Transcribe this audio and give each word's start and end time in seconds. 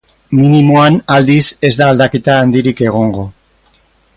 Minimoan, 0.37 0.95
aldiz, 1.17 1.43
ez 1.69 1.71
da 1.81 1.91
aldaketa 1.93 2.39
handirik 2.45 2.85
egongo. 2.89 3.31